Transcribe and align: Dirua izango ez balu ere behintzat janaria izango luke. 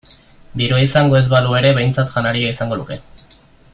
Dirua 0.61 0.79
izango 0.85 1.19
ez 1.19 1.27
balu 1.35 1.53
ere 1.59 1.75
behintzat 1.81 2.11
janaria 2.17 2.55
izango 2.57 2.79
luke. 2.81 2.99